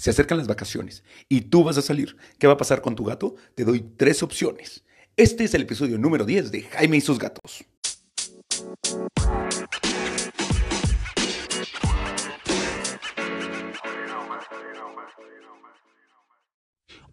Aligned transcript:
Se 0.00 0.08
acercan 0.08 0.38
las 0.38 0.46
vacaciones 0.46 1.04
y 1.28 1.42
tú 1.42 1.62
vas 1.62 1.76
a 1.76 1.82
salir. 1.82 2.16
¿Qué 2.38 2.46
va 2.46 2.54
a 2.54 2.56
pasar 2.56 2.80
con 2.80 2.96
tu 2.96 3.04
gato? 3.04 3.34
Te 3.54 3.66
doy 3.66 3.84
tres 3.98 4.22
opciones. 4.22 4.82
Este 5.14 5.44
es 5.44 5.52
el 5.52 5.60
episodio 5.60 5.98
número 5.98 6.24
10 6.24 6.50
de 6.50 6.62
Jaime 6.62 6.96
y 6.96 7.00
sus 7.02 7.18
gatos. 7.18 7.66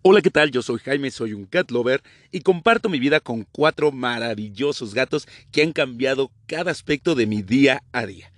Hola, 0.02 0.22
¿qué 0.22 0.32
tal? 0.32 0.52
Yo 0.52 0.62
soy 0.62 0.80
Jaime, 0.80 1.12
soy 1.12 1.34
un 1.34 1.46
cat 1.46 1.70
lover 1.72 2.02
y 2.32 2.40
comparto 2.40 2.88
mi 2.88 3.00
vida 3.00 3.20
con 3.20 3.46
cuatro 3.52 3.92
maravillosos 3.92 4.94
gatos 4.94 5.28
que 5.52 5.62
han 5.62 5.74
cambiado 5.74 6.32
cada 6.46 6.72
aspecto 6.72 7.16
de 7.16 7.28
mi 7.28 7.42
día 7.42 7.84
a 7.92 8.06
día. 8.06 8.32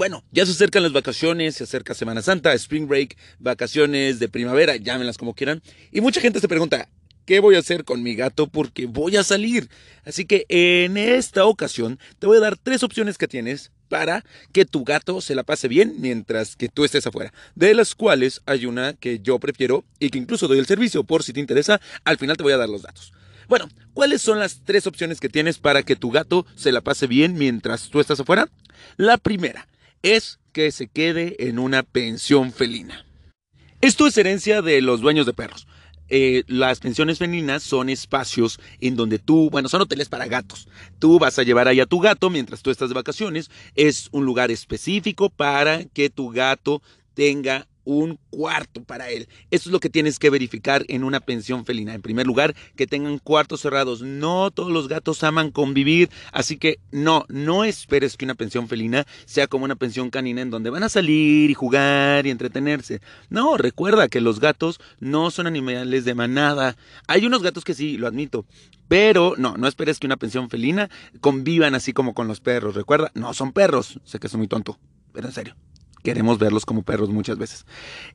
Bueno, 0.00 0.24
ya 0.32 0.46
se 0.46 0.52
acercan 0.52 0.82
las 0.82 0.94
vacaciones, 0.94 1.56
se 1.56 1.64
acerca 1.64 1.92
Semana 1.92 2.22
Santa, 2.22 2.54
Spring 2.54 2.88
Break, 2.88 3.18
vacaciones 3.38 4.18
de 4.18 4.30
primavera, 4.30 4.76
llámenlas 4.76 5.18
como 5.18 5.34
quieran. 5.34 5.60
Y 5.92 6.00
mucha 6.00 6.22
gente 6.22 6.40
se 6.40 6.48
pregunta, 6.48 6.88
¿qué 7.26 7.38
voy 7.38 7.54
a 7.54 7.58
hacer 7.58 7.84
con 7.84 8.02
mi 8.02 8.14
gato? 8.14 8.46
Porque 8.46 8.86
voy 8.86 9.18
a 9.18 9.24
salir. 9.24 9.68
Así 10.06 10.24
que 10.24 10.46
en 10.48 10.96
esta 10.96 11.44
ocasión 11.44 11.98
te 12.18 12.26
voy 12.26 12.38
a 12.38 12.40
dar 12.40 12.56
tres 12.56 12.82
opciones 12.82 13.18
que 13.18 13.28
tienes 13.28 13.72
para 13.90 14.24
que 14.52 14.64
tu 14.64 14.84
gato 14.84 15.20
se 15.20 15.34
la 15.34 15.42
pase 15.42 15.68
bien 15.68 15.96
mientras 15.98 16.56
que 16.56 16.70
tú 16.70 16.86
estés 16.86 17.06
afuera. 17.06 17.34
De 17.54 17.74
las 17.74 17.94
cuales 17.94 18.40
hay 18.46 18.64
una 18.64 18.94
que 18.94 19.18
yo 19.20 19.38
prefiero 19.38 19.84
y 19.98 20.08
que 20.08 20.16
incluso 20.16 20.48
doy 20.48 20.60
el 20.60 20.66
servicio 20.66 21.04
por 21.04 21.24
si 21.24 21.34
te 21.34 21.40
interesa. 21.40 21.78
Al 22.04 22.16
final 22.16 22.38
te 22.38 22.42
voy 22.42 22.54
a 22.54 22.56
dar 22.56 22.70
los 22.70 22.80
datos. 22.80 23.12
Bueno, 23.48 23.68
¿cuáles 23.92 24.22
son 24.22 24.38
las 24.38 24.62
tres 24.64 24.86
opciones 24.86 25.20
que 25.20 25.28
tienes 25.28 25.58
para 25.58 25.82
que 25.82 25.94
tu 25.94 26.10
gato 26.10 26.46
se 26.56 26.72
la 26.72 26.80
pase 26.80 27.06
bien 27.06 27.34
mientras 27.34 27.90
tú 27.90 28.00
estás 28.00 28.18
afuera? 28.18 28.48
La 28.96 29.18
primera, 29.18 29.66
es 30.02 30.38
que 30.52 30.72
se 30.72 30.88
quede 30.88 31.36
en 31.48 31.58
una 31.58 31.82
pensión 31.82 32.52
felina. 32.52 33.04
Esto 33.80 34.06
es 34.06 34.16
herencia 34.18 34.62
de 34.62 34.80
los 34.82 35.00
dueños 35.00 35.26
de 35.26 35.32
perros. 35.32 35.66
Eh, 36.12 36.42
las 36.48 36.80
pensiones 36.80 37.18
felinas 37.18 37.62
son 37.62 37.88
espacios 37.88 38.58
en 38.80 38.96
donde 38.96 39.20
tú, 39.20 39.48
bueno, 39.48 39.68
son 39.68 39.82
hoteles 39.82 40.08
para 40.08 40.26
gatos. 40.26 40.68
Tú 40.98 41.20
vas 41.20 41.38
a 41.38 41.44
llevar 41.44 41.68
ahí 41.68 41.78
a 41.78 41.86
tu 41.86 42.00
gato 42.00 42.30
mientras 42.30 42.62
tú 42.62 42.70
estás 42.70 42.88
de 42.88 42.96
vacaciones. 42.96 43.48
Es 43.76 44.08
un 44.10 44.24
lugar 44.24 44.50
específico 44.50 45.30
para 45.30 45.84
que 45.84 46.10
tu 46.10 46.30
gato 46.30 46.82
tenga 47.14 47.68
un 47.84 48.18
cuarto 48.30 48.82
para 48.84 49.10
él. 49.10 49.28
Eso 49.50 49.68
es 49.68 49.72
lo 49.72 49.80
que 49.80 49.90
tienes 49.90 50.18
que 50.18 50.30
verificar 50.30 50.84
en 50.88 51.04
una 51.04 51.20
pensión 51.20 51.64
felina. 51.64 51.94
En 51.94 52.02
primer 52.02 52.26
lugar, 52.26 52.54
que 52.76 52.86
tengan 52.86 53.18
cuartos 53.18 53.60
cerrados. 53.60 54.02
No 54.02 54.50
todos 54.50 54.70
los 54.70 54.88
gatos 54.88 55.22
aman 55.24 55.50
convivir, 55.50 56.10
así 56.32 56.56
que 56.56 56.78
no, 56.90 57.24
no 57.28 57.64
esperes 57.64 58.16
que 58.16 58.24
una 58.24 58.34
pensión 58.34 58.68
felina 58.68 59.06
sea 59.24 59.46
como 59.46 59.64
una 59.64 59.76
pensión 59.76 60.10
canina 60.10 60.42
en 60.42 60.50
donde 60.50 60.70
van 60.70 60.82
a 60.82 60.88
salir 60.88 61.50
y 61.50 61.54
jugar 61.54 62.26
y 62.26 62.30
entretenerse. 62.30 63.00
No, 63.28 63.56
recuerda 63.56 64.08
que 64.08 64.20
los 64.20 64.40
gatos 64.40 64.80
no 64.98 65.30
son 65.30 65.46
animales 65.46 66.04
de 66.04 66.14
manada. 66.14 66.76
Hay 67.06 67.26
unos 67.26 67.42
gatos 67.42 67.64
que 67.64 67.74
sí, 67.74 67.96
lo 67.96 68.06
admito, 68.06 68.44
pero 68.88 69.34
no, 69.36 69.56
no 69.56 69.66
esperes 69.66 69.98
que 69.98 70.06
una 70.06 70.16
pensión 70.16 70.50
felina 70.50 70.90
convivan 71.20 71.74
así 71.74 71.92
como 71.92 72.14
con 72.14 72.28
los 72.28 72.40
perros. 72.40 72.74
Recuerda, 72.74 73.10
no 73.14 73.34
son 73.34 73.52
perros. 73.52 74.00
Sé 74.04 74.18
que 74.18 74.28
soy 74.28 74.38
muy 74.38 74.48
tonto, 74.48 74.78
pero 75.12 75.28
en 75.28 75.34
serio 75.34 75.56
queremos 76.02 76.38
verlos 76.38 76.66
como 76.66 76.82
perros 76.82 77.10
muchas 77.10 77.38
veces. 77.38 77.66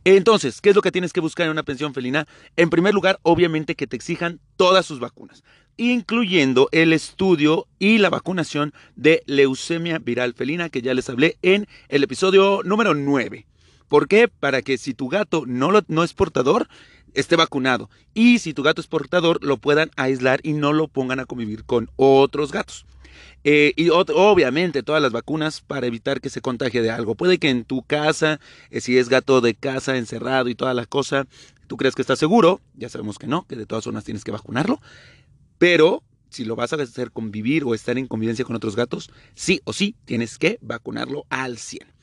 Entonces, 0.03 0.61
¿qué 0.61 0.69
es 0.69 0.75
lo 0.75 0.81
que 0.81 0.91
tienes 0.91 1.13
que 1.13 1.21
buscar 1.21 1.45
en 1.45 1.51
una 1.51 1.63
pensión 1.63 1.93
felina? 1.93 2.27
En 2.55 2.69
primer 2.69 2.93
lugar, 2.93 3.19
obviamente 3.23 3.75
que 3.75 3.87
te 3.87 3.95
exijan 3.95 4.39
todas 4.57 4.85
sus 4.85 4.99
vacunas, 4.99 5.43
incluyendo 5.77 6.69
el 6.71 6.93
estudio 6.93 7.67
y 7.79 7.97
la 7.97 8.09
vacunación 8.09 8.73
de 8.95 9.23
leucemia 9.25 9.99
viral 9.99 10.33
felina 10.33 10.69
que 10.69 10.81
ya 10.81 10.93
les 10.93 11.09
hablé 11.09 11.37
en 11.41 11.67
el 11.89 12.03
episodio 12.03 12.61
número 12.63 12.93
9. 12.93 13.45
¿Por 13.87 14.07
qué? 14.07 14.27
Para 14.27 14.61
que 14.61 14.77
si 14.77 14.93
tu 14.93 15.09
gato 15.09 15.43
no, 15.45 15.71
no 15.87 16.03
es 16.03 16.13
portador, 16.13 16.67
esté 17.13 17.35
vacunado. 17.35 17.89
Y 18.13 18.39
si 18.39 18.53
tu 18.53 18.63
gato 18.63 18.81
es 18.81 18.87
portador, 18.87 19.43
lo 19.43 19.57
puedan 19.57 19.91
aislar 19.95 20.39
y 20.43 20.53
no 20.53 20.73
lo 20.73 20.87
pongan 20.87 21.19
a 21.19 21.25
convivir 21.25 21.65
con 21.65 21.89
otros 21.95 22.51
gatos. 22.51 22.85
Eh, 23.43 23.73
y 23.75 23.89
obviamente 23.89 24.83
todas 24.83 25.01
las 25.01 25.11
vacunas 25.11 25.61
para 25.61 25.87
evitar 25.87 26.21
que 26.21 26.29
se 26.29 26.41
contagie 26.41 26.81
de 26.81 26.91
algo. 26.91 27.15
Puede 27.15 27.37
que 27.37 27.49
en 27.49 27.65
tu 27.65 27.83
casa, 27.83 28.39
eh, 28.71 28.81
si 28.81 28.97
es 28.97 29.09
gato 29.09 29.41
de 29.41 29.53
casa 29.53 29.97
encerrado 29.97 30.49
y 30.49 30.55
toda 30.55 30.73
la 30.73 30.85
cosa, 30.85 31.27
tú 31.67 31.77
crees 31.77 31.95
que 31.95 32.01
está 32.01 32.15
seguro, 32.15 32.61
ya 32.75 32.89
sabemos 32.89 33.17
que 33.17 33.27
no, 33.27 33.45
que 33.47 33.55
de 33.55 33.65
todas 33.65 33.83
formas 33.83 34.03
tienes 34.03 34.23
que 34.23 34.31
vacunarlo, 34.31 34.79
pero 35.57 36.03
si 36.29 36.43
lo 36.43 36.55
vas 36.55 36.73
a 36.73 36.75
hacer 36.75 37.11
convivir 37.11 37.63
o 37.63 37.73
estar 37.73 37.97
en 37.97 38.07
convivencia 38.07 38.45
con 38.45 38.55
otros 38.55 38.75
gatos, 38.75 39.09
sí 39.35 39.61
o 39.63 39.73
sí 39.73 39.95
tienes 40.05 40.37
que 40.37 40.57
vacunarlo 40.61 41.25
al 41.29 41.57
100. 41.57 41.94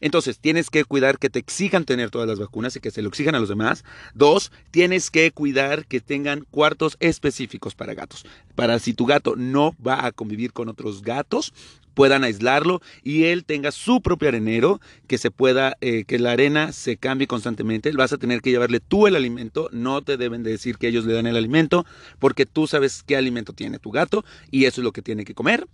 Entonces, 0.00 0.38
tienes 0.38 0.70
que 0.70 0.84
cuidar 0.84 1.18
que 1.18 1.30
te 1.30 1.38
exijan 1.38 1.84
tener 1.84 2.10
todas 2.10 2.28
las 2.28 2.38
vacunas 2.38 2.76
y 2.76 2.80
que 2.80 2.90
se 2.90 3.02
lo 3.02 3.08
exijan 3.08 3.34
a 3.34 3.40
los 3.40 3.48
demás. 3.48 3.84
Dos, 4.14 4.52
tienes 4.70 5.10
que 5.10 5.30
cuidar 5.30 5.86
que 5.86 6.00
tengan 6.00 6.46
cuartos 6.50 6.96
específicos 7.00 7.74
para 7.74 7.94
gatos. 7.94 8.24
Para 8.54 8.78
si 8.78 8.94
tu 8.94 9.06
gato 9.06 9.34
no 9.36 9.74
va 9.86 10.06
a 10.06 10.12
convivir 10.12 10.52
con 10.52 10.68
otros 10.68 11.02
gatos, 11.02 11.52
puedan 11.94 12.24
aislarlo 12.24 12.80
y 13.02 13.24
él 13.24 13.44
tenga 13.44 13.72
su 13.72 14.00
propio 14.00 14.28
arenero, 14.28 14.80
que 15.06 15.18
se 15.18 15.30
pueda, 15.30 15.76
eh, 15.80 16.04
que 16.04 16.18
la 16.18 16.32
arena 16.32 16.72
se 16.72 16.96
cambie 16.96 17.26
constantemente. 17.26 17.92
Vas 17.92 18.12
a 18.12 18.18
tener 18.18 18.40
que 18.40 18.50
llevarle 18.50 18.80
tú 18.80 19.06
el 19.06 19.16
alimento, 19.16 19.68
no 19.72 20.02
te 20.02 20.16
deben 20.16 20.42
de 20.42 20.52
decir 20.52 20.78
que 20.78 20.88
ellos 20.88 21.04
le 21.04 21.12
dan 21.12 21.26
el 21.26 21.36
alimento, 21.36 21.84
porque 22.18 22.46
tú 22.46 22.66
sabes 22.66 23.02
qué 23.02 23.16
alimento 23.16 23.52
tiene 23.52 23.78
tu 23.78 23.90
gato 23.90 24.24
y 24.50 24.64
eso 24.64 24.80
es 24.80 24.84
lo 24.84 24.92
que 24.92 25.02
tiene 25.02 25.24
que 25.24 25.34
comer. 25.34 25.66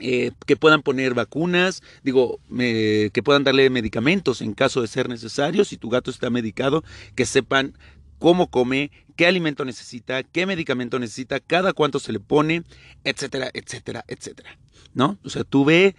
Eh, 0.00 0.30
que 0.46 0.56
puedan 0.56 0.82
poner 0.82 1.14
vacunas, 1.14 1.82
digo, 2.04 2.38
que 2.48 3.22
puedan 3.24 3.42
darle 3.42 3.68
medicamentos 3.68 4.42
en 4.42 4.54
caso 4.54 4.80
de 4.80 4.86
ser 4.86 5.08
necesario, 5.08 5.64
si 5.64 5.76
tu 5.76 5.88
gato 5.88 6.10
está 6.10 6.30
medicado, 6.30 6.84
que 7.16 7.26
sepan 7.26 7.76
cómo 8.18 8.48
come, 8.48 8.90
qué 9.16 9.26
alimento 9.26 9.64
necesita, 9.64 10.22
qué 10.22 10.46
medicamento 10.46 10.98
necesita, 10.98 11.40
cada 11.40 11.72
cuánto 11.72 11.98
se 11.98 12.12
le 12.12 12.20
pone, 12.20 12.62
etcétera, 13.04 13.50
etcétera, 13.52 14.04
etcétera. 14.06 14.56
¿No? 14.94 15.18
O 15.24 15.30
sea, 15.30 15.44
tú 15.44 15.64
ve, 15.64 15.96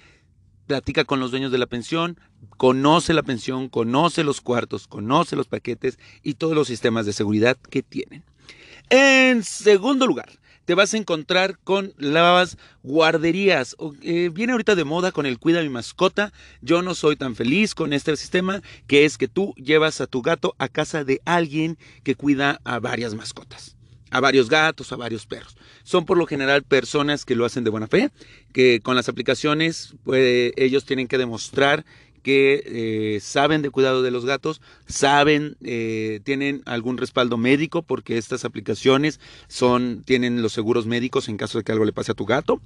platica 0.68 1.04
con 1.04 1.20
los 1.20 1.32
dueños 1.32 1.52
de 1.52 1.58
la 1.58 1.66
pensión, 1.66 2.20
conoce 2.58 3.14
la 3.14 3.24
pensión, 3.24 3.70
conoce 3.70 4.24
los 4.24 4.40
cuartos, 4.40 4.88
conoce 4.88 5.36
los 5.36 5.48
paquetes 5.48 6.00
y 6.24 6.36
todos 6.36 6.56
los 6.56 6.68
sistemas 6.68 7.06
de 7.06 7.14
seguridad 7.14 7.58
que 7.58 7.84
tienen. 7.84 8.24
En 8.90 9.44
segundo 9.44 10.08
lugar, 10.08 10.30
te 10.70 10.76
vas 10.76 10.94
a 10.94 10.98
encontrar 10.98 11.58
con 11.64 11.94
las 11.98 12.56
guarderías. 12.84 13.76
Eh, 14.04 14.30
viene 14.32 14.52
ahorita 14.52 14.76
de 14.76 14.84
moda 14.84 15.12
con 15.12 15.26
el 15.26 15.40
cuida 15.40 15.64
mi 15.64 15.70
mascota. 15.70 16.32
Yo 16.62 16.84
no 16.84 16.94
soy 16.94 17.16
tan 17.16 17.36
feliz 17.36 17.74
con 17.74 17.92
este 17.92 18.16
sistema, 18.16 18.62
que 18.86 19.04
es 19.04 19.18
que 19.18 19.28
tú 19.28 19.56
llevas 19.58 20.00
a 20.00 20.06
tu 20.06 20.22
gato 20.22 20.54
a 20.60 20.68
casa 20.68 21.04
de 21.04 21.22
alguien 21.26 21.80
que 22.04 22.14
cuida 22.14 22.62
a 22.66 22.78
varias 22.78 23.16
mascotas 23.16 23.78
a 24.12 24.20
varios 24.20 24.50
gatos, 24.50 24.92
a 24.92 24.96
varios 24.96 25.28
perros. 25.28 25.56
Son 25.84 26.06
por 26.06 26.18
lo 26.18 26.26
general 26.26 26.64
personas 26.64 27.26
que 27.26 27.36
lo 27.36 27.46
hacen 27.46 27.64
de 27.64 27.70
buena 27.70 27.88
fe, 27.88 28.10
que 28.54 28.80
con 28.82 28.96
las 28.96 29.08
aplicaciones 29.08 29.94
pues, 30.04 30.52
ellos 30.56 30.86
tienen 30.86 31.08
que 31.08 31.20
demostrar 31.20 31.86
que 32.20 32.64
eh, 32.66 33.20
saben 33.22 33.62
de 33.62 33.70
cuidado 33.70 34.02
de 34.02 34.12
los 34.12 34.26
gatos, 34.26 34.62
saben, 34.88 35.58
eh, 35.64 36.22
tienen 36.24 36.62
algún 36.66 36.98
respaldo 36.98 37.38
médico 37.38 37.82
porque 37.82 38.18
estas 38.18 38.46
aplicaciones 38.46 39.20
son, 39.48 40.04
tienen 40.06 40.42
los 40.42 40.54
seguros 40.54 40.86
médicos 40.86 41.30
en 41.30 41.38
caso 41.38 41.58
de 41.58 41.64
que 41.64 41.72
algo 41.72 41.86
le 41.86 41.94
pase 41.94 42.12
a 42.12 42.16
tu 42.16 42.26
gato. 42.26 42.62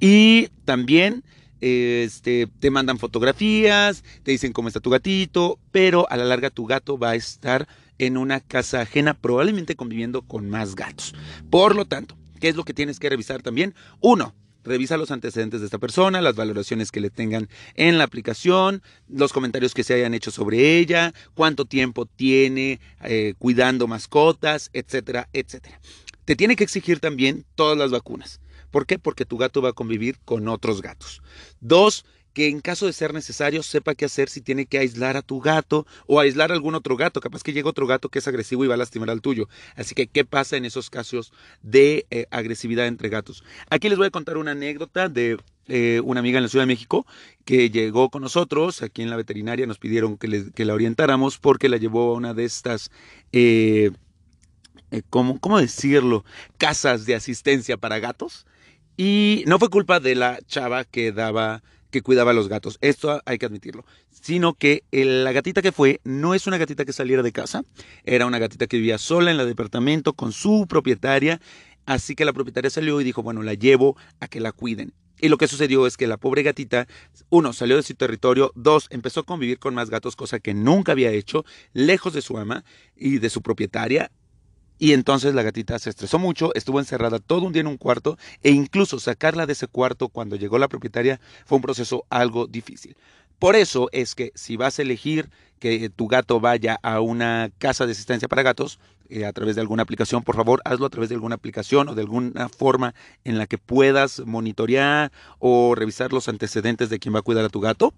Y 0.00 0.48
también 0.64 1.24
este, 1.60 2.48
te 2.58 2.70
mandan 2.70 2.98
fotografías, 2.98 4.02
te 4.22 4.32
dicen 4.32 4.52
cómo 4.52 4.68
está 4.68 4.80
tu 4.80 4.90
gatito, 4.90 5.58
pero 5.70 6.10
a 6.10 6.16
la 6.16 6.24
larga 6.24 6.50
tu 6.50 6.66
gato 6.66 6.98
va 6.98 7.10
a 7.10 7.14
estar 7.14 7.68
en 7.98 8.16
una 8.16 8.40
casa 8.40 8.80
ajena, 8.80 9.14
probablemente 9.14 9.76
conviviendo 9.76 10.22
con 10.22 10.50
más 10.50 10.74
gatos. 10.74 11.14
Por 11.50 11.76
lo 11.76 11.84
tanto, 11.84 12.16
¿qué 12.40 12.48
es 12.48 12.56
lo 12.56 12.64
que 12.64 12.74
tienes 12.74 12.98
que 12.98 13.08
revisar 13.08 13.42
también? 13.42 13.74
Uno, 14.00 14.34
Revisa 14.64 14.96
los 14.96 15.10
antecedentes 15.10 15.60
de 15.60 15.66
esta 15.66 15.78
persona, 15.78 16.20
las 16.20 16.36
valoraciones 16.36 16.90
que 16.90 17.00
le 17.00 17.10
tengan 17.10 17.48
en 17.74 17.98
la 17.98 18.04
aplicación, 18.04 18.82
los 19.08 19.32
comentarios 19.32 19.74
que 19.74 19.84
se 19.84 19.94
hayan 19.94 20.14
hecho 20.14 20.30
sobre 20.30 20.78
ella, 20.78 21.12
cuánto 21.34 21.64
tiempo 21.64 22.06
tiene 22.06 22.80
eh, 23.02 23.34
cuidando 23.38 23.86
mascotas, 23.86 24.70
etcétera, 24.72 25.28
etcétera. 25.32 25.80
Te 26.24 26.36
tiene 26.36 26.56
que 26.56 26.64
exigir 26.64 27.00
también 27.00 27.44
todas 27.54 27.76
las 27.76 27.90
vacunas. 27.90 28.40
¿Por 28.70 28.86
qué? 28.86 28.98
Porque 28.98 29.26
tu 29.26 29.36
gato 29.36 29.60
va 29.60 29.70
a 29.70 29.74
convivir 29.74 30.18
con 30.24 30.48
otros 30.48 30.80
gatos. 30.80 31.20
Dos, 31.60 32.04
que 32.32 32.48
en 32.48 32.60
caso 32.60 32.86
de 32.86 32.92
ser 32.92 33.12
necesario 33.12 33.62
sepa 33.62 33.94
qué 33.94 34.06
hacer 34.06 34.28
si 34.28 34.40
tiene 34.40 34.66
que 34.66 34.78
aislar 34.78 35.16
a 35.16 35.22
tu 35.22 35.40
gato 35.40 35.86
o 36.06 36.20
aislar 36.20 36.50
a 36.50 36.54
algún 36.54 36.74
otro 36.74 36.96
gato. 36.96 37.20
Capaz 37.20 37.42
que 37.42 37.52
llega 37.52 37.68
otro 37.68 37.86
gato 37.86 38.08
que 38.08 38.18
es 38.18 38.28
agresivo 38.28 38.64
y 38.64 38.68
va 38.68 38.74
a 38.74 38.78
lastimar 38.78 39.10
al 39.10 39.20
tuyo. 39.20 39.48
Así 39.76 39.94
que, 39.94 40.06
¿qué 40.06 40.24
pasa 40.24 40.56
en 40.56 40.64
esos 40.64 40.90
casos 40.90 41.32
de 41.62 42.06
eh, 42.10 42.26
agresividad 42.30 42.86
entre 42.86 43.08
gatos? 43.08 43.44
Aquí 43.70 43.88
les 43.88 43.98
voy 43.98 44.06
a 44.06 44.10
contar 44.10 44.36
una 44.36 44.52
anécdota 44.52 45.08
de 45.08 45.38
eh, 45.68 46.00
una 46.04 46.20
amiga 46.20 46.38
en 46.38 46.44
la 46.44 46.48
Ciudad 46.48 46.64
de 46.64 46.72
México 46.72 47.06
que 47.44 47.70
llegó 47.70 48.10
con 48.10 48.22
nosotros 48.22 48.82
aquí 48.82 49.02
en 49.02 49.10
la 49.10 49.16
veterinaria. 49.16 49.66
Nos 49.66 49.78
pidieron 49.78 50.16
que, 50.16 50.64
la 50.64 50.74
orientáramos 50.74 51.38
porque 51.38 51.68
la 51.68 51.76
llevó 51.76 52.12
a 52.12 52.16
una 52.16 52.34
de 52.34 52.44
estas... 52.44 52.90
Eh, 53.32 53.90
¿cómo, 55.08 55.38
¿Cómo 55.38 55.58
decirlo? 55.58 56.24
Casas 56.58 57.06
de 57.06 57.14
asistencia 57.14 57.76
para 57.76 57.98
gatos. 57.98 58.46
Y 58.96 59.44
no 59.46 59.58
fue 59.58 59.70
culpa 59.70 60.00
de 60.00 60.14
la 60.14 60.38
chava 60.46 60.84
que 60.84 61.12
daba 61.12 61.62
que 61.92 62.02
cuidaba 62.02 62.32
a 62.32 62.34
los 62.34 62.48
gatos. 62.48 62.78
Esto 62.80 63.22
hay 63.24 63.38
que 63.38 63.46
admitirlo. 63.46 63.84
Sino 64.10 64.54
que 64.54 64.82
la 64.90 65.30
gatita 65.30 65.62
que 65.62 65.70
fue 65.70 66.00
no 66.02 66.34
es 66.34 66.48
una 66.48 66.58
gatita 66.58 66.84
que 66.84 66.92
saliera 66.92 67.22
de 67.22 67.30
casa. 67.30 67.62
Era 68.02 68.26
una 68.26 68.40
gatita 68.40 68.66
que 68.66 68.78
vivía 68.78 68.98
sola 68.98 69.30
en 69.30 69.38
el 69.38 69.46
departamento 69.46 70.14
con 70.14 70.32
su 70.32 70.66
propietaria. 70.68 71.40
Así 71.86 72.16
que 72.16 72.24
la 72.24 72.32
propietaria 72.32 72.70
salió 72.70 73.00
y 73.00 73.04
dijo, 73.04 73.22
bueno, 73.22 73.42
la 73.42 73.54
llevo 73.54 73.96
a 74.18 74.26
que 74.26 74.40
la 74.40 74.50
cuiden. 74.50 74.94
Y 75.20 75.28
lo 75.28 75.38
que 75.38 75.46
sucedió 75.46 75.86
es 75.86 75.96
que 75.96 76.08
la 76.08 76.16
pobre 76.16 76.42
gatita, 76.42 76.88
uno, 77.28 77.52
salió 77.52 77.76
de 77.76 77.84
su 77.84 77.94
territorio, 77.94 78.50
dos, 78.56 78.88
empezó 78.90 79.20
a 79.20 79.24
convivir 79.24 79.60
con 79.60 79.72
más 79.72 79.88
gatos, 79.88 80.16
cosa 80.16 80.40
que 80.40 80.52
nunca 80.52 80.92
había 80.92 81.12
hecho, 81.12 81.44
lejos 81.72 82.12
de 82.12 82.22
su 82.22 82.38
ama 82.38 82.64
y 82.96 83.18
de 83.18 83.30
su 83.30 83.40
propietaria. 83.40 84.10
Y 84.82 84.94
entonces 84.94 85.32
la 85.32 85.44
gatita 85.44 85.78
se 85.78 85.90
estresó 85.90 86.18
mucho, 86.18 86.52
estuvo 86.56 86.80
encerrada 86.80 87.20
todo 87.20 87.42
un 87.42 87.52
día 87.52 87.60
en 87.60 87.68
un 87.68 87.76
cuarto 87.76 88.18
e 88.42 88.50
incluso 88.50 88.98
sacarla 88.98 89.46
de 89.46 89.52
ese 89.52 89.68
cuarto 89.68 90.08
cuando 90.08 90.34
llegó 90.34 90.58
la 90.58 90.66
propietaria 90.66 91.20
fue 91.46 91.54
un 91.54 91.62
proceso 91.62 92.04
algo 92.10 92.48
difícil. 92.48 92.96
Por 93.38 93.54
eso 93.54 93.88
es 93.92 94.16
que 94.16 94.32
si 94.34 94.56
vas 94.56 94.80
a 94.80 94.82
elegir 94.82 95.30
que 95.60 95.88
tu 95.88 96.08
gato 96.08 96.40
vaya 96.40 96.80
a 96.82 97.00
una 97.00 97.52
casa 97.58 97.86
de 97.86 97.92
asistencia 97.92 98.26
para 98.26 98.42
gatos, 98.42 98.80
eh, 99.08 99.24
a 99.24 99.32
través 99.32 99.54
de 99.54 99.60
alguna 99.60 99.84
aplicación, 99.84 100.24
por 100.24 100.34
favor, 100.34 100.60
hazlo 100.64 100.86
a 100.86 100.90
través 100.90 101.10
de 101.10 101.14
alguna 101.14 101.36
aplicación 101.36 101.88
o 101.88 101.94
de 101.94 102.02
alguna 102.02 102.48
forma 102.48 102.92
en 103.22 103.38
la 103.38 103.46
que 103.46 103.58
puedas 103.58 104.20
monitorear 104.26 105.12
o 105.38 105.76
revisar 105.76 106.12
los 106.12 106.28
antecedentes 106.28 106.90
de 106.90 106.98
quien 106.98 107.14
va 107.14 107.20
a 107.20 107.22
cuidar 107.22 107.44
a 107.44 107.50
tu 107.50 107.60
gato. 107.60 107.94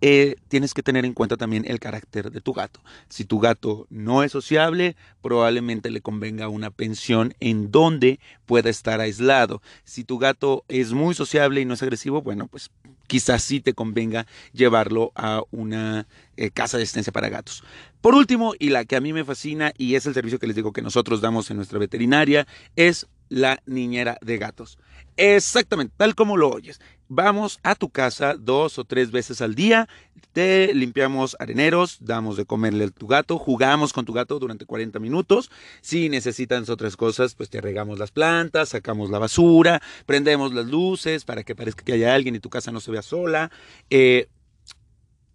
Eh, 0.00 0.36
tienes 0.48 0.74
que 0.74 0.82
tener 0.82 1.04
en 1.04 1.12
cuenta 1.12 1.36
también 1.36 1.64
el 1.66 1.80
carácter 1.80 2.30
de 2.30 2.40
tu 2.40 2.52
gato. 2.52 2.80
Si 3.08 3.24
tu 3.24 3.40
gato 3.40 3.86
no 3.90 4.22
es 4.22 4.32
sociable, 4.32 4.96
probablemente 5.22 5.90
le 5.90 6.00
convenga 6.00 6.48
una 6.48 6.70
pensión 6.70 7.34
en 7.40 7.70
donde 7.70 8.20
pueda 8.46 8.70
estar 8.70 9.00
aislado. 9.00 9.60
Si 9.84 10.04
tu 10.04 10.18
gato 10.18 10.64
es 10.68 10.92
muy 10.92 11.14
sociable 11.14 11.60
y 11.60 11.64
no 11.64 11.74
es 11.74 11.82
agresivo, 11.82 12.22
bueno, 12.22 12.46
pues 12.46 12.70
quizás 13.08 13.42
sí 13.42 13.60
te 13.60 13.74
convenga 13.74 14.26
llevarlo 14.52 15.10
a 15.16 15.42
una 15.50 16.06
eh, 16.36 16.50
casa 16.50 16.76
de 16.76 16.84
asistencia 16.84 17.12
para 17.12 17.28
gatos. 17.28 17.64
Por 18.00 18.14
último, 18.14 18.54
y 18.56 18.68
la 18.68 18.84
que 18.84 18.94
a 18.94 19.00
mí 19.00 19.12
me 19.12 19.24
fascina 19.24 19.72
y 19.76 19.96
es 19.96 20.06
el 20.06 20.14
servicio 20.14 20.38
que 20.38 20.46
les 20.46 20.54
digo 20.54 20.72
que 20.72 20.82
nosotros 20.82 21.20
damos 21.20 21.50
en 21.50 21.56
nuestra 21.56 21.80
veterinaria, 21.80 22.46
es 22.76 23.08
la 23.28 23.60
niñera 23.66 24.18
de 24.20 24.38
gatos. 24.38 24.78
Exactamente, 25.16 25.94
tal 25.96 26.14
como 26.14 26.36
lo 26.36 26.48
oyes. 26.50 26.80
Vamos 27.10 27.58
a 27.62 27.74
tu 27.74 27.88
casa 27.88 28.34
dos 28.34 28.78
o 28.78 28.84
tres 28.84 29.10
veces 29.10 29.40
al 29.40 29.54
día, 29.54 29.88
te 30.34 30.74
limpiamos 30.74 31.36
areneros, 31.40 31.96
damos 32.00 32.36
de 32.36 32.44
comerle 32.44 32.84
a 32.84 32.90
tu 32.90 33.06
gato, 33.06 33.38
jugamos 33.38 33.94
con 33.94 34.04
tu 34.04 34.12
gato 34.12 34.38
durante 34.38 34.66
40 34.66 34.98
minutos. 34.98 35.50
Si 35.80 36.10
necesitan 36.10 36.64
otras 36.68 36.98
cosas, 36.98 37.34
pues 37.34 37.48
te 37.48 37.62
regamos 37.62 37.98
las 37.98 38.10
plantas, 38.10 38.68
sacamos 38.68 39.08
la 39.08 39.18
basura, 39.18 39.80
prendemos 40.04 40.52
las 40.52 40.66
luces 40.66 41.24
para 41.24 41.44
que 41.44 41.54
parezca 41.54 41.82
que 41.82 41.94
haya 41.94 42.14
alguien 42.14 42.36
y 42.36 42.40
tu 42.40 42.50
casa 42.50 42.72
no 42.72 42.80
se 42.80 42.90
vea 42.90 43.00
sola. 43.00 43.50
Eh, 43.88 44.28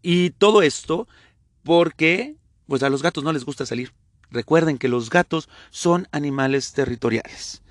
y 0.04 0.30
todo 0.30 0.62
esto 0.62 1.08
porque 1.64 2.36
pues 2.68 2.84
a 2.84 2.90
los 2.90 3.02
gatos 3.02 3.24
no 3.24 3.34
les 3.34 3.46
gusta 3.46 3.66
salir. 3.66 3.94
Recuerden 4.30 4.78
que 4.78 4.90
los 4.90 5.10
gatos 5.10 5.50
son 5.72 6.08
animales 6.12 6.74
territoriales. 6.74 7.62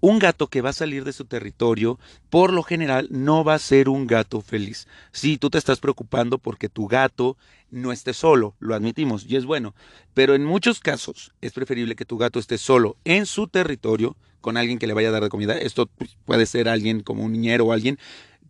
Un 0.00 0.20
gato 0.20 0.46
que 0.46 0.60
va 0.60 0.70
a 0.70 0.74
salir 0.74 1.04
de 1.04 1.12
su 1.12 1.24
territorio, 1.24 1.98
por 2.30 2.52
lo 2.52 2.62
general, 2.62 3.08
no 3.10 3.42
va 3.42 3.54
a 3.54 3.58
ser 3.58 3.88
un 3.88 4.06
gato 4.06 4.40
feliz. 4.40 4.86
Sí, 5.10 5.38
tú 5.38 5.50
te 5.50 5.58
estás 5.58 5.80
preocupando 5.80 6.38
porque 6.38 6.68
tu 6.68 6.86
gato 6.86 7.36
no 7.70 7.90
esté 7.90 8.14
solo, 8.14 8.54
lo 8.60 8.74
admitimos, 8.74 9.26
y 9.28 9.36
es 9.36 9.44
bueno. 9.44 9.74
Pero 10.14 10.34
en 10.34 10.44
muchos 10.44 10.78
casos 10.78 11.32
es 11.40 11.52
preferible 11.52 11.96
que 11.96 12.04
tu 12.04 12.16
gato 12.16 12.38
esté 12.38 12.58
solo 12.58 12.96
en 13.04 13.26
su 13.26 13.48
territorio 13.48 14.16
con 14.40 14.56
alguien 14.56 14.78
que 14.78 14.86
le 14.86 14.94
vaya 14.94 15.08
a 15.08 15.12
dar 15.12 15.22
de 15.24 15.28
comida. 15.28 15.58
Esto 15.58 15.86
pues, 15.86 16.16
puede 16.24 16.46
ser 16.46 16.68
alguien 16.68 17.02
como 17.02 17.24
un 17.24 17.32
niñero 17.32 17.66
o 17.66 17.72
alguien 17.72 17.98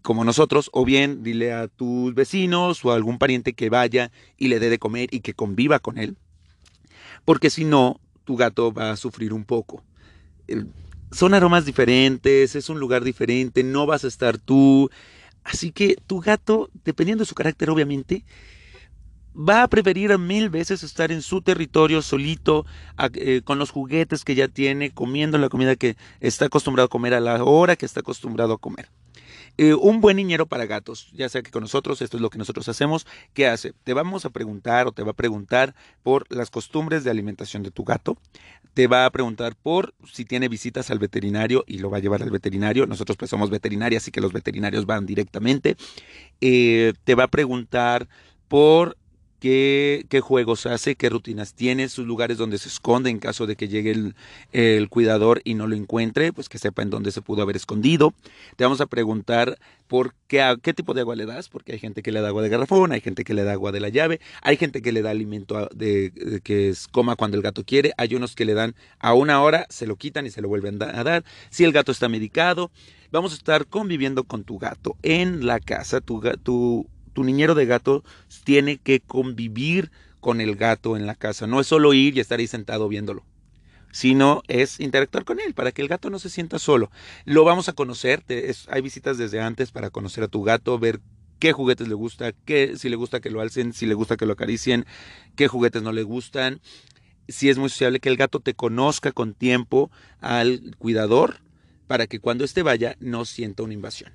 como 0.03 0.25
nosotros, 0.25 0.71
o 0.73 0.85
bien 0.85 1.23
dile 1.23 1.53
a 1.53 1.67
tus 1.67 2.15
vecinos 2.15 2.85
o 2.85 2.93
a 2.93 2.95
algún 2.95 3.19
pariente 3.19 3.55
que 3.55 3.69
vaya 3.69 4.13
y 4.37 4.49
le 4.49 4.61
dé 4.61 4.71
de 4.71 4.79
comer 4.79 5.09
y 5.13 5.21
que 5.21 5.35
conviva 5.35 5.81
con 5.81 5.99
él. 5.99 6.17
Porque 7.25 7.51
si 7.51 7.65
no, 7.65 8.01
tu 8.25 8.37
gato 8.37 8.73
va 8.73 8.91
a 8.91 8.97
sufrir 8.97 9.33
un 9.33 9.45
poco 9.45 9.83
son 11.11 11.35
aromas 11.35 11.65
diferentes, 11.65 12.55
es 12.55 12.69
un 12.69 12.81
lugar 12.81 13.05
diferente, 13.05 13.63
no 13.63 13.87
vas 13.87 14.05
a 14.05 14.09
estar 14.09 14.39
tú. 14.39 14.91
Así 15.45 15.73
que 15.73 15.97
tu 16.07 16.21
gato, 16.21 16.71
dependiendo 16.85 17.23
de 17.23 17.29
su 17.29 17.35
carácter, 17.35 17.71
obviamente, 17.71 18.25
va 19.39 19.63
a 19.63 19.69
preferir 19.69 20.13
a 20.13 20.19
mil 20.19 20.51
veces 20.51 20.83
estar 20.83 21.13
en 21.13 21.23
su 21.23 21.43
territorio 21.43 22.03
solito, 22.03 22.67
eh, 23.15 23.43
con 23.45 23.59
los 23.59 23.71
juguetes 23.71 24.25
que 24.25 24.35
ya 24.35 24.49
tiene, 24.49 24.91
comiendo 24.91 25.39
la 25.39 25.49
comida 25.49 25.77
que 25.77 25.97
está 26.21 26.47
acostumbrado 26.47 26.87
a 26.87 26.91
comer 26.91 27.15
a 27.15 27.21
la 27.21 27.45
hora 27.45 27.77
que 27.77 27.87
está 27.87 28.01
acostumbrado 28.01 28.55
a 28.55 28.59
comer. 28.59 28.89
Eh, 29.61 29.75
un 29.75 30.01
buen 30.01 30.17
niñero 30.17 30.47
para 30.47 30.67
gatos, 30.67 31.11
ya 31.13 31.29
sea 31.29 31.43
que 31.43 31.51
con 31.51 31.63
nosotros, 31.63 32.01
esto 32.01 32.17
es 32.17 32.21
lo 32.21 32.31
que 32.31 32.39
nosotros 32.39 32.69
hacemos, 32.69 33.09
¿qué 33.35 33.49
hace? 33.49 33.73
Te 33.83 33.93
vamos 33.93 34.25
a 34.25 34.31
preguntar 34.31 34.87
o 34.87 34.93
te 34.93 35.03
va 35.03 35.11
a 35.11 35.15
preguntar 35.15 35.75
por 36.05 36.33
las 36.33 36.49
costumbres 36.49 37.03
de 37.03 37.11
alimentación 37.11 37.65
de 37.65 37.73
tu 37.73 37.83
gato, 37.83 38.17
te 38.75 38.87
va 38.87 39.05
a 39.05 39.11
preguntar 39.11 39.57
por 39.57 39.95
si 40.13 40.25
tiene 40.25 40.47
visitas 40.47 40.93
al 40.93 41.01
veterinario 41.01 41.65
y 41.67 41.79
lo 41.79 41.91
va 41.91 41.97
a 41.97 42.01
llevar 42.01 42.23
al 42.23 42.31
veterinario, 42.31 42.87
nosotros 42.87 43.17
pues 43.17 43.33
somos 43.33 43.51
veterinarios, 43.51 44.05
así 44.05 44.13
que 44.13 44.21
los 44.21 44.33
veterinarios 44.33 44.87
van 44.87 45.07
directamente, 45.07 45.77
eh, 46.41 46.93
te 47.03 47.17
va 47.17 47.25
a 47.25 47.29
preguntar 47.29 48.09
por 48.47 48.97
qué, 49.39 50.21
juegos 50.23 50.67
hace, 50.67 50.97
qué 50.97 51.09
rutinas 51.09 51.55
tiene, 51.55 51.89
sus 51.89 52.07
lugares 52.07 52.39
donde 52.39 52.59
se 52.59 52.69
esconde 52.69 53.11
en 53.11 53.19
caso 53.19 53.47
de 53.47 53.57
que 53.57 53.69
llegue 53.69 54.15
el, 54.53 54.89
cuidador 54.89 55.41
y 55.45 55.55
no 55.55 55.67
lo 55.67 55.77
encuentre, 55.77 56.33
pues 56.33 56.49
que 56.49 56.59
sepa 56.59 56.83
en 56.83 56.91
dónde 56.91 57.13
se 57.13 57.23
pudo 57.23 57.43
haber 57.43 57.57
escondido. 57.57 58.15
Te 58.57 58.65
vamos 58.65 58.81
a 58.81 58.87
preguntar 58.87 59.59
por 59.87 60.15
qué, 60.27 60.57
qué 60.63 60.75
tipo 60.75 60.95
de 60.95 61.01
agua 61.01 61.17
le 61.17 61.27
das, 61.27 61.49
porque 61.49 61.73
hay 61.73 61.79
gente 61.79 62.03
que 62.03 62.13
le 62.13 62.21
da 62.21 62.29
agua 62.29 62.43
de 62.43 62.49
garrafón, 62.49 62.93
hay 62.93 63.01
gente 63.01 63.25
que 63.25 63.35
le 63.35 63.45
da 63.45 63.53
agua 63.53 63.73
de 63.73 63.81
la 63.81 63.89
llave, 63.89 64.21
hay 64.43 64.57
gente 64.57 64.83
que 64.83 64.93
le 64.93 65.03
da 65.03 65.11
alimento 65.11 65.69
de, 65.75 66.11
de 66.11 66.41
que 66.41 66.69
es, 66.69 66.89
coma 66.89 67.17
cuando 67.17 67.37
el 67.37 67.43
gato 67.43 67.65
quiere, 67.65 67.93
hay 67.97 68.15
unos 68.15 68.35
que 68.35 68.45
le 68.45 68.55
dan 68.55 68.75
a 68.99 69.15
una 69.15 69.43
hora, 69.43 69.67
se 69.71 69.87
lo 69.87 69.97
quitan 69.97 70.27
y 70.27 70.31
se 70.31 70.43
lo 70.43 70.49
vuelven 70.49 70.83
a 70.83 71.05
dar, 71.05 71.25
si 71.51 71.65
el 71.65 71.73
gato 71.73 71.93
está 71.93 72.09
medicado. 72.09 72.71
Vamos 73.11 73.33
a 73.33 73.37
estar 73.37 73.67
conviviendo 73.67 74.25
con 74.25 74.45
tu 74.45 74.59
gato 74.59 74.95
en 75.03 75.47
la 75.47 75.61
casa. 75.61 76.03
Tu, 76.03 76.21
tu 76.43 76.87
tu 77.19 77.25
niñero 77.25 77.57
de 77.57 77.67
gato 77.67 78.05
tiene 78.45 78.77
que 78.77 79.01
convivir 79.01 79.91
con 80.21 80.41
el 80.41 80.55
gato 80.55 80.97
en 80.97 81.05
la 81.05 81.17
casa. 81.17 81.49
No 81.49 81.59
es 81.59 81.67
solo 81.67 81.93
ir 81.93 82.17
y 82.17 82.21
estar 82.21 82.39
ahí 82.39 82.47
sentado 82.47 82.87
viéndolo, 82.87 83.25
sino 83.91 84.43
es 84.47 84.79
interactuar 84.79 85.25
con 85.25 85.41
él 85.41 85.53
para 85.53 85.73
que 85.73 85.83
el 85.83 85.89
gato 85.89 86.11
no 86.11 86.21
se 86.21 86.31
sienta 86.31 86.61
solo. 86.61 86.93
Lo 87.25 87.43
vamos 87.43 87.69
a 87.69 87.73
conocer, 87.73 88.23
hay 88.69 88.83
visitas 88.83 89.19
desde 89.19 89.41
antes 89.41 89.73
para 89.73 89.91
conocer 89.91 90.23
a 90.23 90.29
tu 90.29 90.45
gato, 90.45 90.79
ver 90.79 91.01
qué 91.41 91.53
juguetes 91.53 91.89
le 91.89 91.95
gusta, 91.95 92.31
qué, 92.45 92.77
si 92.77 92.89
le 92.89 92.95
gusta 92.95 93.19
que 93.19 93.31
lo 93.31 93.41
alcen, 93.41 93.73
si 93.73 93.87
le 93.87 93.95
gusta 93.95 94.17
que 94.17 94.25
lo 94.25 94.35
acaricien, 94.35 94.87
qué 95.35 95.49
juguetes 95.49 95.83
no 95.83 95.91
le 95.91 96.05
gustan. 96.05 96.61
Si 97.27 97.49
es 97.49 97.59
muy 97.59 97.69
sociable 97.69 97.99
que 97.99 98.11
el 98.11 98.17
gato 98.17 98.39
te 98.39 98.55
conozca 98.55 99.11
con 99.11 99.35
tiempo 99.35 99.91
al 100.21 100.77
cuidador 100.79 101.41
para 101.89 102.07
que 102.07 102.21
cuando 102.21 102.45
éste 102.45 102.63
vaya 102.63 102.97
no 103.01 103.25
sienta 103.25 103.65
una 103.65 103.75
invasión. 103.75 104.13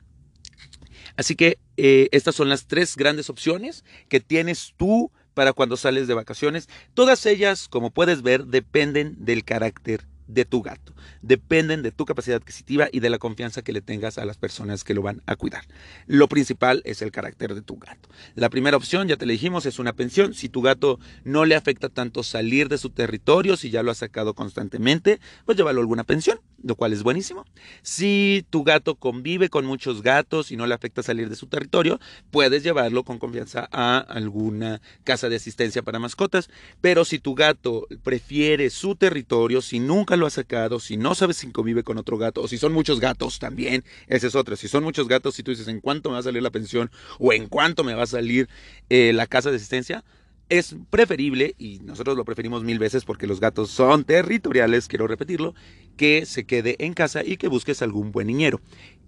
Así 1.18 1.36
que 1.36 1.58
eh, 1.78 2.10
estas 2.12 2.36
son 2.36 2.50
las 2.50 2.68
tres 2.68 2.96
grandes 2.96 3.30
opciones 3.30 3.84
que 4.10 4.20
tienes 4.20 4.74
tú 4.78 5.12
para 5.34 5.54
cuando 5.54 5.78
sales 5.78 6.08
de 6.08 6.14
vacaciones. 6.14 6.70
Todas 6.94 7.26
ellas, 7.26 7.68
como 7.68 7.92
puedes 7.92 8.22
ver, 8.22 8.46
dependen 8.46 9.16
del 9.20 9.44
carácter 9.44 10.06
de 10.28 10.46
tu 10.46 10.62
gato. 10.62 10.94
Dependen 11.22 11.82
de 11.84 11.92
tu 11.92 12.06
capacidad 12.06 12.38
adquisitiva 12.38 12.88
y 12.92 13.00
de 13.00 13.10
la 13.10 13.18
confianza 13.18 13.62
que 13.62 13.74
le 13.74 13.82
tengas 13.82 14.18
a 14.18 14.26
las 14.26 14.38
personas 14.38 14.84
que 14.84 14.94
lo 14.94 15.02
van 15.02 15.22
a 15.26 15.36
cuidar. 15.36 15.66
Lo 16.08 16.28
principal 16.28 16.82
es 16.86 17.02
el 17.02 17.12
carácter 17.12 17.56
de 17.56 17.62
tu 17.62 17.78
gato. 17.78 18.10
La 18.36 18.50
primera 18.50 18.78
opción, 18.78 19.08
ya 19.08 19.18
te 19.18 19.26
le 19.26 19.34
dijimos, 19.34 19.66
es 19.66 19.80
una 19.80 19.94
pensión. 19.94 20.34
Si 20.34 20.50
tu 20.50 20.62
gato 20.62 21.00
no 21.24 21.46
le 21.46 21.56
afecta 21.56 21.90
tanto 21.90 22.24
salir 22.24 22.70
de 22.70 22.78
su 22.78 22.90
territorio, 22.90 23.58
si 23.58 23.70
ya 23.70 23.84
lo 23.84 23.92
ha 23.92 23.96
sacado 23.96 24.34
constantemente, 24.34 25.20
pues 25.46 25.58
llévalo 25.58 25.80
a 25.80 25.84
alguna 25.84 26.04
pensión, 26.04 26.40
lo 26.64 26.76
cual 26.76 26.94
es 26.94 27.04
buenísimo. 27.04 27.46
Si 27.82 28.46
tu 28.50 28.64
gato 28.64 28.96
convive 28.96 29.50
con 29.50 29.66
muchos 29.66 30.02
gatos 30.02 30.52
y 30.52 30.58
no 30.58 30.68
le 30.68 30.74
afecta 30.74 31.04
salir 31.04 31.30
de 31.30 31.36
su 31.36 31.48
territorio, 31.48 32.00
puedes 32.32 32.64
llevarlo 32.64 33.04
con 33.04 33.20
confianza 33.20 33.68
a 33.72 33.98
alguna 33.98 34.82
casa 35.04 35.30
de 35.30 35.36
asistencia 35.36 35.82
para 35.82 36.00
mascotas. 36.00 36.50
Pero 36.82 37.06
si 37.06 37.20
tu 37.20 37.36
gato 37.36 37.88
prefiere 38.04 38.70
su 38.70 38.96
territorio, 38.96 39.62
si 39.62 39.80
nunca 39.80 40.13
lo 40.18 40.26
ha 40.26 40.30
sacado, 40.30 40.80
si 40.80 40.98
no 40.98 41.16
sabes 41.16 41.38
si 41.38 41.52
convive 41.52 41.84
con 41.84 41.98
otro 41.98 42.18
gato, 42.18 42.42
o 42.42 42.48
si 42.48 42.58
son 42.58 42.74
muchos 42.74 43.00
gatos 43.00 43.40
también, 43.40 43.84
esa 44.08 44.28
es 44.28 44.36
otra. 44.36 44.56
Si 44.56 44.68
son 44.68 44.84
muchos 44.84 45.08
gatos, 45.08 45.36
si 45.36 45.44
tú 45.44 45.52
dices 45.52 45.68
en 45.68 45.80
cuánto 45.80 46.10
me 46.10 46.14
va 46.14 46.20
a 46.20 46.24
salir 46.24 46.44
la 46.44 46.52
pensión 46.52 46.92
o 47.20 47.34
en 47.34 47.48
cuánto 47.48 47.84
me 47.84 47.94
va 47.94 48.04
a 48.04 48.08
salir 48.08 48.50
eh, 48.90 49.14
la 49.14 49.28
casa 49.28 49.50
de 49.50 49.58
asistencia, 49.58 50.04
es 50.50 50.76
preferible, 50.90 51.56
y 51.58 51.80
nosotros 51.80 52.16
lo 52.18 52.26
preferimos 52.26 52.64
mil 52.64 52.78
veces 52.78 53.06
porque 53.06 53.28
los 53.28 53.40
gatos 53.40 53.72
son 53.72 54.04
territoriales, 54.04 54.88
quiero 54.88 55.08
repetirlo, 55.08 55.56
que 55.98 56.26
se 56.26 56.46
quede 56.46 56.76
en 56.80 56.94
casa 56.94 57.24
y 57.24 57.38
que 57.38 57.48
busques 57.48 57.82
algún 57.82 58.12
buen 58.12 58.28
niñero. 58.28 58.60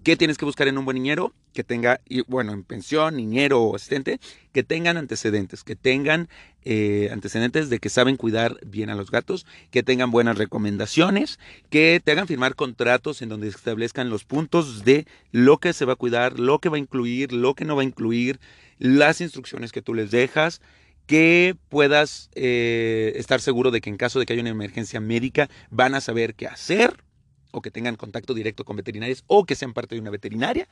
¿Qué 0.06 0.16
tienes 0.16 0.38
que 0.38 0.46
buscar 0.46 0.68
en 0.68 0.78
un 0.78 0.86
buen 0.86 0.94
niñero? 0.96 1.34
Que 1.52 1.64
tenga, 1.64 2.00
bueno, 2.28 2.54
en 2.54 2.64
pensión, 2.64 3.16
niñero 3.16 3.64
o 3.64 3.76
asistente, 3.76 4.20
que 4.52 4.62
tengan 4.62 4.98
antecedentes, 4.98 5.64
que 5.64 5.76
tengan 5.76 6.30
eh, 6.64 7.10
antecedentes 7.12 7.72
de 7.72 7.80
que 7.80 7.90
saben 7.90 8.16
cuidar 8.16 8.60
bien 8.64 8.92
a 8.92 8.96
los 8.96 9.10
gatos, 9.10 9.48
que 9.72 9.82
tengan 9.82 10.12
buenas 10.12 10.38
recomendaciones, 10.38 11.40
que 11.72 12.00
te 12.04 12.12
hagan 12.12 12.28
firmar 12.28 12.54
contratos 12.54 13.24
en 13.24 13.30
donde 13.30 13.48
establezcan 13.48 14.12
los 14.12 14.26
puntos 14.26 14.86
de 14.86 15.08
lo 15.32 15.58
que 15.58 15.74
se 15.74 15.86
va 15.86 15.94
a 15.94 15.96
cuidar, 15.96 16.40
lo 16.40 16.60
que 16.60 16.70
va 16.70 16.76
a 16.76 16.80
incluir, 16.80 17.34
lo 17.34 17.56
que 17.56 17.66
no 17.66 17.76
va 17.76 17.82
a 17.82 17.86
incluir, 17.86 18.40
las 18.78 19.22
instrucciones 19.22 19.72
que 19.72 19.82
tú 19.82 19.96
les 19.96 20.12
dejas, 20.12 20.62
que 21.06 21.56
puedas 21.70 22.30
eh, 22.36 23.14
estar 23.16 23.42
seguro 23.42 23.72
de 23.72 23.82
que 23.82 23.90
en 23.90 23.98
caso 23.98 24.20
de 24.20 24.26
que 24.26 24.34
haya 24.34 24.42
una 24.42 24.52
emergencia 24.52 25.00
médica 25.00 25.50
van 25.70 25.96
a 25.96 26.02
saber 26.02 26.36
qué 26.36 26.48
hacer 26.48 27.04
o 27.52 27.62
que 27.62 27.72
tengan 27.72 27.96
contacto 27.96 28.34
directo 28.34 28.66
con 28.66 28.76
veterinarios 28.76 29.24
o 29.28 29.46
que 29.46 29.56
sean 29.56 29.74
parte 29.74 29.96
de 29.96 30.02
una 30.02 30.10
veterinaria. 30.10 30.68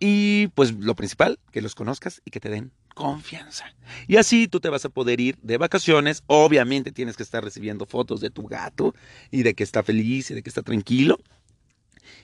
Y 0.00 0.48
pues 0.48 0.72
lo 0.72 0.94
principal, 0.94 1.40
que 1.50 1.60
los 1.60 1.74
conozcas 1.74 2.22
y 2.24 2.30
que 2.30 2.38
te 2.38 2.48
den 2.48 2.70
confianza. 2.94 3.74
Y 4.06 4.16
así 4.16 4.46
tú 4.46 4.60
te 4.60 4.68
vas 4.68 4.84
a 4.84 4.90
poder 4.90 5.20
ir 5.20 5.36
de 5.42 5.58
vacaciones. 5.58 6.22
Obviamente 6.26 6.92
tienes 6.92 7.16
que 7.16 7.24
estar 7.24 7.42
recibiendo 7.42 7.84
fotos 7.84 8.20
de 8.20 8.30
tu 8.30 8.46
gato 8.46 8.94
y 9.30 9.42
de 9.42 9.54
que 9.54 9.64
está 9.64 9.82
feliz 9.82 10.30
y 10.30 10.34
de 10.34 10.42
que 10.42 10.50
está 10.50 10.62
tranquilo. 10.62 11.18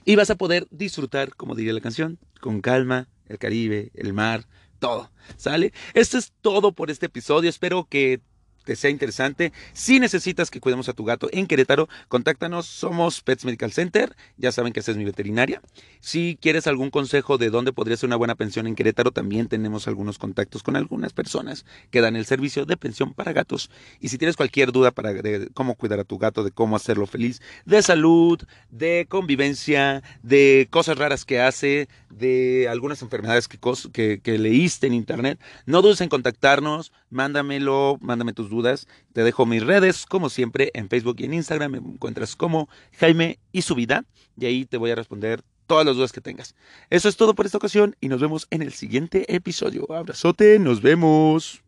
Y 0.05 0.17
vas 0.17 0.31
a 0.31 0.37
poder 0.37 0.67
disfrutar, 0.71 1.35
como 1.35 1.55
diría 1.55 1.73
la 1.73 1.81
canción, 1.81 2.19
con 2.41 2.61
calma, 2.61 3.09
el 3.27 3.39
Caribe, 3.39 3.91
el 3.95 4.13
mar, 4.13 4.47
todo. 4.79 5.11
¿Sale? 5.37 5.73
Esto 5.95 6.19
es 6.19 6.33
todo 6.41 6.73
por 6.73 6.91
este 6.91 7.07
episodio. 7.07 7.51
Espero 7.51 7.87
que 7.89 8.21
te 8.65 8.77
sea 8.77 8.91
interesante. 8.91 9.53
Si 9.73 10.01
necesitas 10.01 10.51
que 10.51 10.61
cuidemos 10.61 10.89
a 10.89 10.93
tu 10.93 11.05
gato 11.05 11.29
en 11.33 11.47
Querétaro, 11.47 11.89
contáctanos. 12.09 12.67
Somos 12.67 13.21
Pets 13.21 13.45
Medical 13.45 13.73
Center. 13.73 14.17
Ya 14.37 14.53
saben 14.53 14.73
que 14.73 14.81
esa 14.81 14.91
es 14.91 14.97
mi 14.97 15.05
veterinaria. 15.05 15.63
Si 16.01 16.39
quieres 16.41 16.67
algún 16.67 16.91
consejo 16.91 17.39
de 17.39 17.51
dónde 17.51 17.73
podría 17.73 17.97
ser 17.97 18.09
una 18.09 18.17
buena 18.17 18.35
pensión 18.35 18.67
en 18.67 18.75
Querétaro, 18.75 19.11
también 19.11 19.49
tenemos 19.49 19.87
algunos 19.89 20.19
contactos 20.19 20.63
con 20.63 20.77
algunas 20.77 21.13
personas 21.13 21.65
que 21.91 22.01
dan 22.01 22.17
el 22.17 22.27
servicio 22.27 22.65
de 22.67 22.77
pensión 22.77 23.15
para 23.15 23.33
gatos. 23.33 23.71
Y 24.01 24.09
si 24.09 24.19
tienes 24.19 24.37
cualquier 24.37 24.73
duda 24.73 24.91
para 24.91 25.13
de 25.13 25.49
cómo 25.55 25.75
cuidar 25.75 26.01
a 26.01 26.05
tu 26.05 26.19
gato, 26.19 26.45
de 26.45 26.51
cómo 26.51 26.77
hacerlo 26.77 27.07
feliz, 27.07 27.41
de 27.65 27.83
salud, 27.83 28.41
de 28.71 29.07
convivencia, 29.09 30.03
de 30.23 30.69
cosas 30.71 30.99
raras 30.99 31.25
que 31.25 31.41
hace, 31.41 31.89
de 32.11 32.69
algunas 32.69 33.03
enfermedades 33.03 33.49
que, 33.49 34.39
leíste 34.39 34.87
en 34.87 34.95
internet, 34.95 35.41
no 35.67 35.83
dudes 35.83 36.01
en 36.01 36.09
contactarnos. 36.09 36.93
Mándamelo, 37.15 37.97
mándame 38.01 38.33
tus 38.33 38.51
dudas. 38.51 38.89
Te 39.13 39.23
dejo 39.23 39.47
mis 39.47 39.63
redes, 39.63 40.05
como 40.05 40.29
siempre, 40.29 40.73
en 40.75 40.89
Facebook 40.89 41.15
y 41.19 41.25
en 41.27 41.35
Instagram. 41.35 41.71
Me 41.71 41.79
encuentras 41.79 42.35
como 42.35 42.69
Jaime 42.99 43.39
y 43.53 43.63
su 43.63 43.77
vida. 43.77 44.05
Y 44.37 44.47
ahí 44.47 44.65
te 44.65 44.79
voy 44.79 44.91
a 44.91 44.97
responder 44.97 45.43
todas 45.69 45.87
las 45.87 45.95
dudas 45.95 46.11
que 46.11 46.21
tengas. 46.21 46.57
Eso 46.91 47.09
es 47.09 47.17
todo 47.17 47.37
por 47.37 47.47
esta 47.47 47.59
ocasión 47.59 47.95
y 48.01 48.09
nos 48.09 48.21
vemos 48.21 48.49
en 48.51 48.63
el 48.63 48.73
siguiente 48.73 49.33
episodio. 49.33 49.87
Abrazote, 49.93 50.59
nos 50.59 50.83
vemos. 50.83 51.63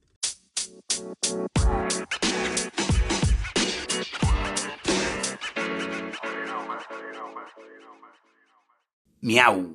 Miau. 9.20 9.74